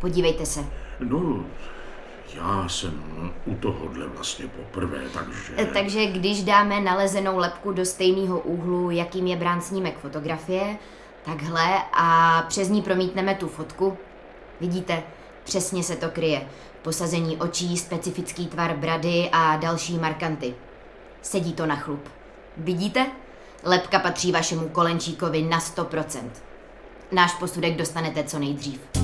Podívejte 0.01 0.47
se. 0.47 0.65
No, 1.01 1.45
já 2.35 2.69
jsem 2.69 3.03
u 3.47 3.55
tohohle 3.55 4.07
vlastně 4.07 4.47
poprvé, 4.47 5.01
takže... 5.15 5.53
E, 5.57 5.67
Takže 5.67 6.07
když 6.07 6.43
dáme 6.43 6.81
nalezenou 6.81 7.39
lepku 7.39 7.73
do 7.73 7.85
stejného 7.85 8.41
úhlu, 8.41 8.91
jakým 8.91 9.27
je 9.27 9.37
brán 9.37 9.61
snímek 9.61 9.99
fotografie, 9.99 10.79
takhle 11.25 11.83
a 11.93 12.43
přes 12.49 12.69
ní 12.69 12.83
promítneme 12.83 13.35
tu 13.35 13.49
fotku, 13.49 13.99
vidíte, 14.63 15.03
přesně 15.45 15.83
se 15.83 15.97
to 15.97 16.09
kryje. 16.09 16.49
Posazení 16.83 17.37
očí, 17.37 17.77
specifický 17.77 18.47
tvar 18.47 18.77
brady 18.77 19.29
a 19.33 19.57
další 19.57 19.99
markanty. 19.99 20.55
Sedí 21.23 21.53
to 21.53 21.67
na 21.67 21.77
chlup. 21.77 22.09
Vidíte? 22.57 23.07
Lepka 23.63 23.99
patří 23.99 24.33
vašemu 24.33 24.69
kolenčíkovi 24.69 25.43
na 25.43 25.59
100%. 25.59 26.31
Náš 27.13 27.35
posudek 27.35 27.77
dostanete 27.77 28.25
co 28.25 28.39
nejdřív. 28.39 29.02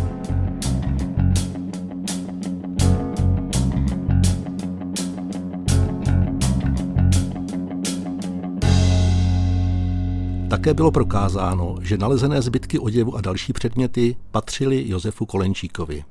Také 10.59 10.75
bylo 10.75 10.91
prokázáno, 10.91 11.77
že 11.81 11.99
nalezené 11.99 12.43
zbytky 12.43 12.79
oděvu 12.79 13.17
a 13.17 13.21
další 13.21 13.53
předměty 13.53 14.17
patřily 14.31 14.89
Josefu 14.89 15.27
Kolenčíkovi. 15.27 16.05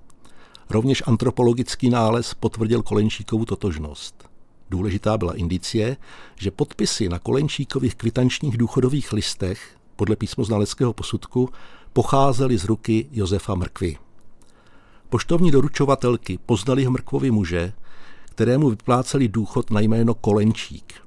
Rovněž 0.69 1.03
antropologický 1.05 1.89
nález 1.89 2.33
potvrdil 2.33 2.83
Kolenčíkovu 2.83 3.45
totožnost. 3.45 4.29
Důležitá 4.69 5.17
byla 5.17 5.33
indicie, 5.33 5.97
že 6.35 6.51
podpisy 6.51 7.09
na 7.09 7.19
Kolenčíkových 7.19 7.95
kvitančních 7.95 8.57
důchodových 8.57 9.13
listech 9.13 9.75
podle 9.95 10.15
písmoznaleckého 10.15 10.93
posudku 10.93 11.49
pocházely 11.93 12.57
z 12.57 12.65
ruky 12.65 13.07
Josefa 13.11 13.55
Mrkvy. 13.55 13.97
Poštovní 15.09 15.51
doručovatelky 15.51 16.39
poznali 16.45 16.89
Mrkvovi 16.89 17.31
muže, 17.31 17.73
kterému 18.25 18.69
vypláceli 18.69 19.27
důchod 19.27 19.71
na 19.71 19.79
jméno 19.79 20.13
Kolenčík. 20.13 21.06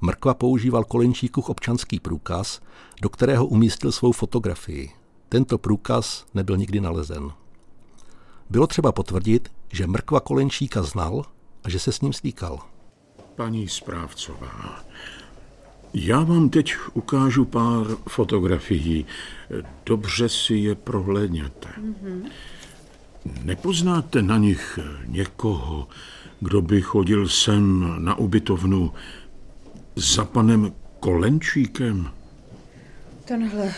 Mrkva 0.00 0.34
používal 0.34 0.84
Kolenčíkův 0.84 1.50
občanský 1.50 2.00
průkaz, 2.00 2.60
do 3.02 3.08
kterého 3.08 3.46
umístil 3.46 3.92
svou 3.92 4.12
fotografii. 4.12 4.90
Tento 5.28 5.58
průkaz 5.58 6.26
nebyl 6.34 6.56
nikdy 6.56 6.80
nalezen. 6.80 7.30
Bylo 8.50 8.66
třeba 8.66 8.92
potvrdit, 8.92 9.48
že 9.72 9.86
Mrkva 9.86 10.20
Kolenčíka 10.20 10.82
znal 10.82 11.24
a 11.64 11.70
že 11.70 11.78
se 11.78 11.92
s 11.92 12.00
ním 12.00 12.12
stýkal. 12.12 12.58
Paní 13.36 13.68
správcová, 13.68 14.84
já 15.94 16.20
vám 16.22 16.48
teď 16.48 16.74
ukážu 16.94 17.44
pár 17.44 17.86
fotografií. 18.08 19.06
Dobře 19.86 20.28
si 20.28 20.54
je 20.54 20.74
prohlédněte. 20.74 21.68
Mm-hmm. 21.68 22.30
Nepoznáte 23.44 24.22
na 24.22 24.38
nich 24.38 24.78
někoho, 25.06 25.88
kdo 26.40 26.62
by 26.62 26.82
chodil 26.82 27.28
sem 27.28 27.94
na 27.98 28.14
ubytovnu 28.14 28.92
za 29.96 30.24
panem 30.24 30.74
Kolenčíkem? 31.00 32.10
Tenhle, 33.24 33.74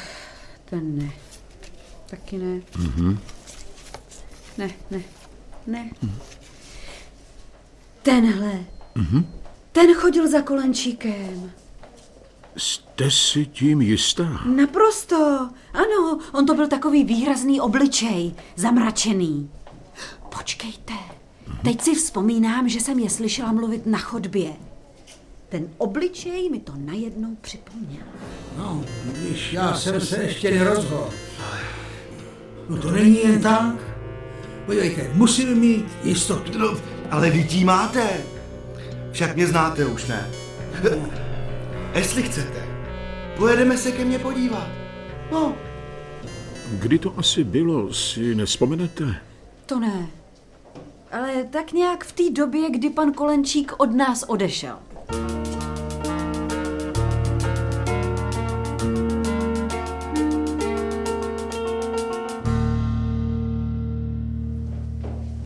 ten 0.64 0.98
ne. 0.98 1.10
Taky 2.10 2.38
ne. 2.38 2.60
Mm-hmm. 2.72 3.18
Ne, 4.58 4.70
ne, 4.90 5.02
ne. 5.66 5.90
Mm. 6.02 6.18
Tenhle. 8.02 8.64
Mm-hmm. 8.96 9.24
Ten 9.72 9.94
chodil 9.94 10.28
za 10.28 10.42
Kolenčíkem. 10.42 11.52
Jste 12.56 13.10
si 13.10 13.46
tím 13.46 13.82
jistá? 13.82 14.40
Naprosto. 14.56 15.50
Ano, 15.74 16.18
on 16.32 16.46
to 16.46 16.54
byl 16.54 16.68
takový 16.68 17.04
výrazný 17.04 17.60
obličej, 17.60 18.34
zamračený. 18.56 19.50
Počkejte, 20.36 20.94
teď 21.64 21.80
si 21.80 21.94
vzpomínám, 21.94 22.68
že 22.68 22.80
jsem 22.80 22.98
je 22.98 23.10
slyšela 23.10 23.52
mluvit 23.52 23.86
na 23.86 23.98
chodbě. 23.98 24.67
Ten 25.48 25.68
obličej 25.78 26.50
mi 26.50 26.60
to 26.60 26.72
najednou 26.76 27.36
připomněl. 27.40 28.02
No, 28.58 28.84
když 29.04 29.52
já 29.52 29.74
jsem 29.74 30.00
se 30.00 30.22
ještě 30.22 30.50
nerozhodl. 30.50 31.10
No 32.68 32.76
to 32.76 32.90
není 32.90 33.18
jen 33.24 33.42
tak. 33.42 33.74
Podívejte, 34.66 35.10
musím 35.14 35.58
mít 35.58 35.86
jistotu. 36.04 36.58
No, 36.58 36.76
ale 37.10 37.30
vy 37.30 37.44
tím 37.44 37.66
máte. 37.66 38.20
Však 39.12 39.36
mě 39.36 39.46
znáte 39.46 39.86
už, 39.86 40.06
ne? 40.06 40.30
Jestli 41.94 42.22
chcete, 42.22 42.68
pojedeme 43.36 43.78
se 43.78 43.92
ke 43.92 44.04
mně 44.04 44.18
podívat. 44.18 44.68
No. 45.32 45.56
Kdy 46.72 46.98
to 46.98 47.14
asi 47.16 47.44
bylo, 47.44 47.94
si 47.94 48.34
nespomenete? 48.34 49.14
To 49.66 49.80
ne. 49.80 50.08
Ale 51.12 51.44
tak 51.44 51.72
nějak 51.72 52.04
v 52.04 52.12
té 52.12 52.30
době, 52.30 52.70
kdy 52.70 52.90
pan 52.90 53.12
Kolenčík 53.12 53.72
od 53.78 53.94
nás 53.94 54.22
odešel. 54.22 54.78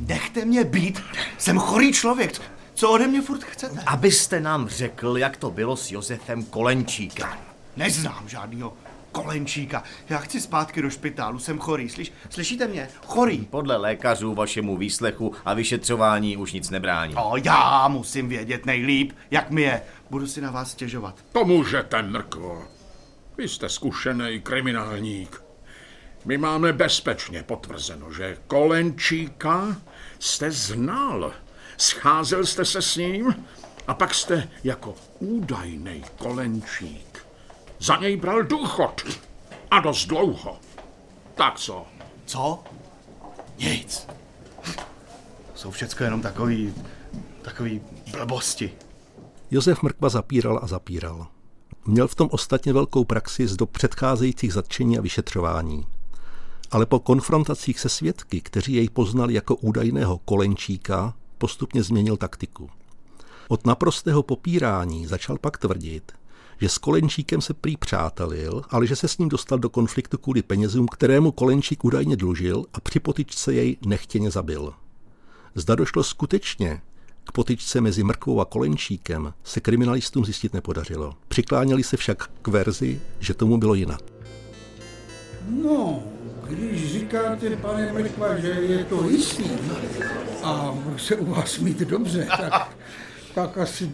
Nechte 0.09 0.45
mě 0.45 0.65
být. 0.65 1.01
Jsem 1.39 1.59
chorý 1.59 1.93
člověk. 1.93 2.41
Co 2.75 2.91
ode 2.91 3.07
mě 3.07 3.23
furt 3.23 3.45
chcete? 3.45 3.81
Abyste 3.87 4.41
nám 4.41 4.69
řekl, 4.69 5.19
jak 5.19 5.37
to 5.37 5.51
bylo 5.51 5.77
s 5.77 5.93
Josefem 5.93 6.45
Kolenčíkem. 6.45 7.29
Neznám 7.77 8.29
žádného 8.29 8.73
Kolenčíka. 9.13 9.83
Já 10.09 10.19
chci 10.19 10.41
zpátky 10.41 10.83
do 10.83 10.91
špitálu, 10.91 11.39
jsem 11.39 11.59
chorý. 11.59 11.89
Slyš, 11.89 12.13
slyšíte 12.31 12.69
mě? 12.69 12.89
Chorý. 13.07 13.39
Podle 13.51 13.77
lékařů 13.77 14.35
vašemu 14.35 14.77
výslechu 14.77 15.35
a 15.45 15.55
vyšetřování 15.55 16.37
už 16.37 16.53
nic 16.53 16.71
nebrání. 16.71 17.15
O, 17.15 17.37
já 17.45 17.89
musím 17.89 18.29
vědět 18.29 18.67
nejlíp, 18.67 19.13
jak 19.31 19.51
mi 19.51 19.63
je. 19.63 19.83
Budu 20.11 20.27
si 20.27 20.41
na 20.41 20.51
vás 20.51 20.71
stěžovat. 20.71 21.25
To 21.33 21.45
můžete, 21.45 22.03
mrkvo. 22.03 22.65
Vy 23.39 23.49
jste 23.49 23.69
zkušený 23.69 24.41
kriminálník. 24.41 25.43
My 26.25 26.39
máme 26.39 26.73
bezpečně 26.73 27.43
potvrzeno, 27.43 28.13
že 28.13 28.37
Kolenčíka 28.47 29.77
jste 30.19 30.51
znal. 30.51 31.33
Scházel 31.79 32.47
jste 32.47 32.65
se 32.65 32.83
s 32.83 32.97
ním 32.97 33.35
a 33.87 33.95
pak 33.95 34.15
jste 34.15 34.49
jako 34.65 34.95
údajný 35.19 36.03
Kolenčík 36.19 37.12
za 37.83 37.97
něj 37.97 38.17
bral 38.17 38.43
důchod. 38.43 39.03
A 39.71 39.81
dost 39.81 40.07
dlouho. 40.07 40.59
Tak 41.35 41.59
co? 41.59 41.87
Co? 42.27 42.63
Nic. 43.59 44.07
Jsou 45.55 45.71
všecko 45.71 46.05
jenom 46.05 46.23
takový, 46.23 46.75
takový 47.43 47.81
blbosti. 48.13 48.73
Josef 49.51 49.83
Mrkva 49.83 50.09
zapíral 50.09 50.61
a 50.63 50.67
zapíral. 50.67 51.27
Měl 51.87 52.09
v 52.09 52.15
tom 52.15 52.29
ostatně 52.33 52.73
velkou 52.73 53.05
praxi 53.05 53.49
z 53.49 53.57
do 53.57 53.67
předcházejících 53.67 54.53
zatčení 54.53 54.99
a 54.99 55.01
vyšetřování. 55.01 55.87
Ale 56.71 56.87
po 56.87 57.01
konfrontacích 57.01 57.81
se 57.81 57.89
svědky, 57.89 58.41
kteří 58.41 58.73
jej 58.73 58.89
poznali 58.89 59.35
jako 59.35 59.57
údajného 59.57 60.19
kolenčíka, 60.19 61.15
postupně 61.39 61.83
změnil 61.83 62.17
taktiku. 62.17 62.71
Od 63.49 63.67
naprostého 63.67 64.23
popírání 64.23 65.07
začal 65.07 65.39
pak 65.39 65.59
tvrdit, 65.59 66.13
že 66.63 66.69
s 66.69 66.79
Kolenčíkem 66.79 67.41
se 67.41 67.55
prý 67.55 67.77
přátelil, 67.77 68.63
ale 68.71 68.87
že 68.87 68.97
se 68.97 69.09
s 69.09 69.19
ním 69.19 69.29
dostal 69.29 69.59
do 69.59 69.71
konfliktu 69.71 70.19
kvůli 70.19 70.43
penězům, 70.43 70.89
kterému 70.89 71.33
Kolenčík 71.33 71.85
údajně 71.85 72.17
dlužil 72.17 72.65
a 72.75 72.81
při 72.81 73.01
potyčce 73.01 73.55
jej 73.55 73.77
nechtěně 73.87 74.31
zabil. 74.31 74.73
Zda 75.55 75.75
došlo 75.75 76.03
skutečně 76.03 76.81
k 77.25 77.33
potyčce 77.33 77.81
mezi 77.81 78.03
Mrkvou 78.03 78.41
a 78.41 78.45
Kolenčíkem 78.45 79.35
se 79.45 79.61
kriminalistům 79.61 80.25
zjistit 80.25 80.55
nepodařilo. 80.55 81.15
Přikláněli 81.29 81.83
se 81.83 81.97
však 81.97 82.31
k 82.43 82.49
verzi, 82.49 83.01
že 83.21 83.35
tomu 83.35 83.59
bylo 83.59 83.75
jinak. 83.75 84.01
No, 85.49 86.03
když 86.49 86.93
říkáte, 86.93 87.57
pane 87.57 87.93
Mrkva, 87.93 88.39
že 88.39 88.49
je 88.49 88.85
to 88.85 89.09
jistý 89.09 89.45
a 90.43 90.75
se 90.97 91.17
u 91.17 91.25
vás 91.25 91.59
mít 91.59 91.79
dobře, 91.79 92.29
tak, 92.41 92.77
tak 93.35 93.59
asi 93.59 93.91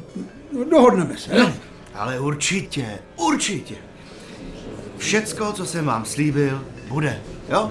dohodneme 0.71 1.17
se. 1.17 1.55
Ale 1.95 2.21
určitě, 2.21 2.99
určitě. 3.17 3.75
Všecko, 4.97 5.53
co 5.53 5.67
jsem 5.67 5.85
vám 5.85 6.05
slíbil, 6.05 6.65
bude, 6.89 7.21
jo? 7.49 7.71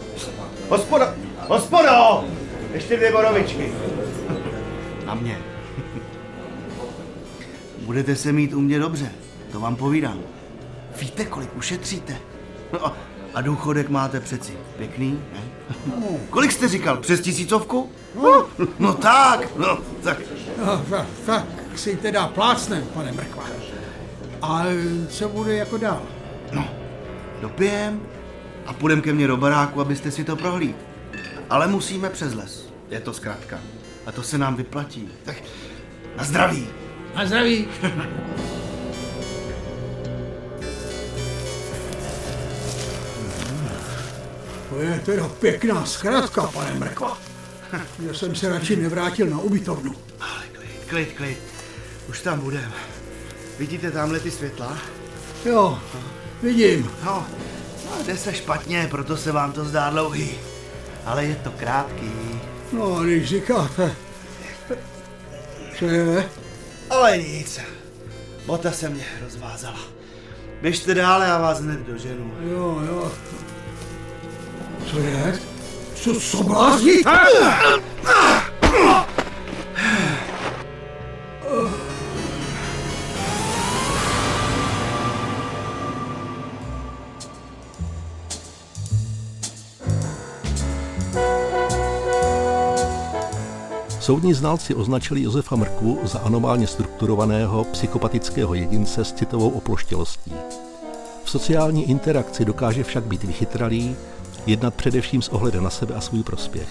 Hospodo, 0.69 1.05
hospodo! 1.47 2.25
Ještě 2.73 2.95
dvě 2.97 3.11
borovičky. 3.11 3.71
Na 5.05 5.13
mě. 5.13 5.39
Budete 7.81 8.15
se 8.15 8.31
mít 8.31 8.53
u 8.53 8.61
mě 8.61 8.79
dobře, 8.79 9.11
to 9.51 9.59
vám 9.59 9.75
povídám. 9.75 10.19
Víte, 10.99 11.25
kolik 11.25 11.55
ušetříte? 11.57 12.17
No, 12.73 12.93
a 13.33 13.41
důchodek 13.41 13.89
máte 13.89 14.19
přeci 14.19 14.57
pěkný, 14.77 15.19
ne? 15.33 15.41
Kolik 16.29 16.51
jste 16.51 16.67
říkal? 16.67 16.97
Přes 16.97 17.21
tisícovku? 17.21 17.89
No, 18.15 18.45
no 18.79 18.93
tak, 18.93 19.57
no 19.57 19.77
tak. 20.03 20.17
No, 20.65 20.85
tak, 20.89 21.05
tak 21.25 21.45
si 21.75 21.95
teda 21.97 22.27
plácnem, 22.27 22.83
pane 22.93 23.11
Mrkva. 23.11 23.43
A 24.41 24.65
co 25.09 25.29
bude 25.29 25.55
jako 25.55 25.77
dál? 25.77 26.01
No, 26.51 26.69
dopijem 27.41 28.01
a 28.65 28.73
půjdem 28.73 29.01
ke 29.01 29.13
mně 29.13 29.27
do 29.27 29.37
baráku, 29.37 29.81
abyste 29.81 30.11
si 30.11 30.23
to 30.23 30.35
prohlíd. 30.35 30.75
Ale 31.49 31.67
musíme 31.67 32.09
přes 32.09 32.33
les. 32.33 32.69
Je 32.89 32.99
to 32.99 33.13
zkrátka. 33.13 33.59
A 34.05 34.11
to 34.11 34.23
se 34.23 34.37
nám 34.37 34.55
vyplatí. 34.55 35.09
Tak 35.23 35.35
na 36.17 36.23
zdraví. 36.23 36.67
Na 37.15 37.25
zdraví. 37.25 37.67
To 44.69 44.79
je 44.79 45.01
teda 45.05 45.29
pěkná 45.29 45.85
zkrátka, 45.85 46.47
pane 46.47 46.73
Mrkva. 46.73 47.17
Já 47.99 48.13
jsem 48.13 48.35
se 48.35 48.49
radši 48.49 48.75
nevrátil 48.75 49.27
na 49.27 49.39
ubytovnu. 49.39 49.95
Ale 50.19 50.43
klid, 50.53 50.85
klid, 50.89 51.13
klid. 51.17 51.37
Už 52.09 52.21
tam 52.21 52.39
budem. 52.39 52.73
Vidíte 53.59 53.91
tamhle 53.91 54.19
ty 54.19 54.31
světla? 54.31 54.77
Jo, 55.45 55.79
vidím. 56.43 56.91
No, 57.05 57.27
no, 57.85 58.03
jde 58.05 58.17
se 58.17 58.33
špatně, 58.33 58.87
proto 58.91 59.17
se 59.17 59.31
vám 59.31 59.51
to 59.51 59.65
zdá 59.65 59.89
dlouhý. 59.89 60.31
Ale 61.05 61.25
je 61.25 61.35
to 61.35 61.51
krátký. 61.51 62.11
No, 62.71 63.03
když 63.03 63.29
říkáte, 63.29 63.95
co 65.79 65.85
je? 65.85 66.29
Ale 66.89 67.17
nic. 67.17 67.59
Bota 68.45 68.71
se 68.71 68.89
mě 68.89 69.05
rozvázala. 69.23 69.79
Běžte 70.61 70.93
dále, 70.93 71.25
já 71.25 71.37
vás 71.37 71.59
hned 71.59 71.79
doženu. 71.79 72.33
Jo, 72.41 72.81
jo. 72.87 73.11
Co 74.91 74.99
je? 74.99 75.39
Co, 75.95 76.19
co 76.19 76.43
blázníte? 76.43 77.09
Soudní 94.07 94.33
znalci 94.33 94.75
označili 94.75 95.21
Josefa 95.21 95.55
Mrkvu 95.55 95.99
za 96.03 96.19
anomálně 96.19 96.67
strukturovaného 96.67 97.63
psychopatického 97.63 98.53
jedince 98.53 99.05
s 99.05 99.13
citovou 99.13 99.49
oploštělostí. 99.49 100.33
V 101.23 101.29
sociální 101.29 101.89
interakci 101.89 102.45
dokáže 102.45 102.83
však 102.83 103.03
být 103.03 103.23
vychytralý, 103.23 103.95
jednat 104.45 104.73
především 104.73 105.21
s 105.21 105.29
ohledem 105.29 105.63
na 105.63 105.69
sebe 105.69 105.95
a 105.95 106.01
svůj 106.01 106.23
prospěch. 106.23 106.67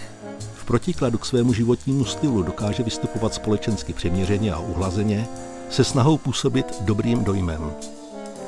V 0.55 0.65
protikladu 0.65 1.19
k 1.19 1.27
svému 1.27 1.53
životnímu 1.53 2.05
stylu 2.05 2.43
dokáže 2.43 2.83
vystupovat 2.83 3.35
společensky 3.35 3.93
přiměřeně 3.93 4.53
a 4.53 4.59
uhlazeně, 4.59 5.29
se 5.71 5.85
snahou 5.85 6.19
působit 6.19 6.75
dobrým 6.81 7.25
dojmem. 7.25 7.73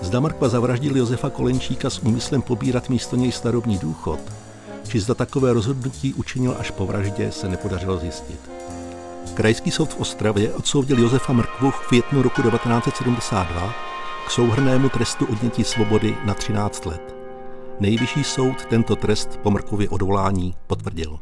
Zda 0.01 0.20
Mrkva 0.20 0.48
zavraždil 0.48 0.96
Josefa 0.96 1.31
Kolenčíka 1.31 1.90
s 1.90 1.98
úmyslem 1.98 2.42
pobírat 2.42 2.88
místo 2.88 3.16
něj 3.16 3.33
starobní 3.33 3.79
důchod, 3.79 4.20
či 4.88 5.01
zda 5.01 5.14
takové 5.14 5.53
rozhodnutí 5.53 6.14
učinil 6.14 6.57
až 6.59 6.70
po 6.70 6.87
vraždě, 6.87 7.33
se 7.33 7.48
nepodařilo 7.48 7.98
zjistit. 7.98 8.58
Krajský 9.35 9.71
soud 9.71 9.93
v 9.93 10.01
Ostravě 10.01 10.55
odsoudil 10.55 10.99
Josefa 10.99 11.33
Mrkvu 11.33 11.71
v 11.71 11.87
květnu 11.88 12.23
roku 12.23 12.43
1972 12.43 13.75
k 14.27 14.31
souhrnému 14.31 14.88
trestu 14.88 15.27
odnětí 15.27 15.64
svobody 15.64 16.17
na 16.25 16.35
13 16.35 16.87
let. 16.87 17.17
Nejvyšší 17.81 18.25
soud 18.25 18.64
tento 18.64 18.97
trest 18.97 19.41
po 19.43 19.51
Mrkově 19.51 19.88
odvolání 19.88 20.55
potvrdil. 20.67 21.19